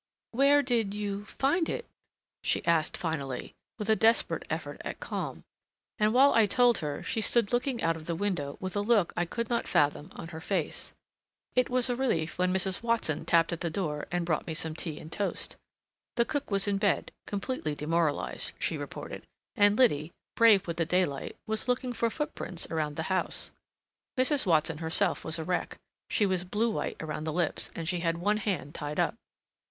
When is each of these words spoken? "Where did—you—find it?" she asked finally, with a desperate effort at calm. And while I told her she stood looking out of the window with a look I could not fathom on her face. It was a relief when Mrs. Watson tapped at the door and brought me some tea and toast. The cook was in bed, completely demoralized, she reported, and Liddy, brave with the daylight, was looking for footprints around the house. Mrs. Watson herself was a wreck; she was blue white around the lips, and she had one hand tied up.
"Where 0.31 0.63
did—you—find 0.63 1.69
it?" 1.69 1.85
she 2.41 2.65
asked 2.65 2.97
finally, 2.97 3.53
with 3.77 3.87
a 3.87 3.95
desperate 3.95 4.47
effort 4.49 4.81
at 4.83 4.99
calm. 4.99 5.43
And 5.99 6.11
while 6.11 6.33
I 6.33 6.47
told 6.47 6.79
her 6.79 7.03
she 7.03 7.21
stood 7.21 7.53
looking 7.53 7.83
out 7.83 7.95
of 7.95 8.07
the 8.07 8.15
window 8.15 8.57
with 8.59 8.75
a 8.75 8.81
look 8.81 9.13
I 9.15 9.25
could 9.25 9.47
not 9.47 9.67
fathom 9.67 10.09
on 10.15 10.29
her 10.29 10.41
face. 10.41 10.95
It 11.53 11.69
was 11.69 11.87
a 11.87 11.95
relief 11.95 12.39
when 12.39 12.51
Mrs. 12.51 12.81
Watson 12.81 13.25
tapped 13.25 13.53
at 13.53 13.59
the 13.59 13.69
door 13.69 14.07
and 14.11 14.25
brought 14.25 14.47
me 14.47 14.55
some 14.55 14.75
tea 14.75 14.99
and 14.99 15.11
toast. 15.11 15.55
The 16.15 16.25
cook 16.25 16.49
was 16.49 16.67
in 16.67 16.79
bed, 16.79 17.11
completely 17.27 17.75
demoralized, 17.75 18.53
she 18.57 18.77
reported, 18.79 19.27
and 19.55 19.77
Liddy, 19.77 20.13
brave 20.35 20.65
with 20.65 20.77
the 20.77 20.85
daylight, 20.87 21.35
was 21.45 21.67
looking 21.67 21.93
for 21.93 22.09
footprints 22.09 22.65
around 22.71 22.95
the 22.95 23.03
house. 23.13 23.51
Mrs. 24.17 24.47
Watson 24.47 24.79
herself 24.79 25.23
was 25.23 25.37
a 25.37 25.43
wreck; 25.43 25.77
she 26.09 26.25
was 26.25 26.43
blue 26.43 26.71
white 26.71 26.97
around 27.01 27.25
the 27.25 27.31
lips, 27.31 27.69
and 27.75 27.87
she 27.87 27.99
had 27.99 28.17
one 28.17 28.37
hand 28.37 28.73
tied 28.73 28.99
up. 28.99 29.13